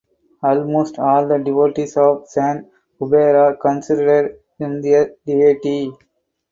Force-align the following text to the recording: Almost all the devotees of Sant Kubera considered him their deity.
Almost 0.41 0.97
all 0.97 1.27
the 1.27 1.37
devotees 1.37 1.95
of 1.95 2.27
Sant 2.27 2.67
Kubera 2.99 3.59
considered 3.59 4.39
him 4.57 4.81
their 4.81 5.11
deity. 5.27 5.91